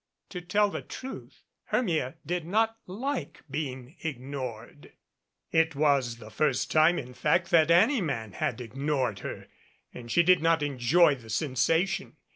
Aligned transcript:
To 0.29 0.41
tell 0.41 0.71
the 0.71 0.81
truth, 0.81 1.43
Hermia 1.65 2.15
did 2.25 2.43
not 2.43 2.75
like 2.87 3.41
being 3.51 3.97
ignored. 4.01 4.93
It 5.51 5.75
was 5.75 6.17
the 6.17 6.31
first 6.31 6.71
time 6.71 6.97
in 6.97 7.13
fact, 7.13 7.51
that 7.51 7.69
any 7.69 8.01
man 8.01 8.31
had 8.31 8.59
ignored 8.61 9.19
her, 9.19 9.47
and 9.93 10.09
she 10.11 10.23
did 10.23 10.41
not 10.41 10.63
enjoy 10.63 11.13
the 11.13 11.29
sensation. 11.29 12.15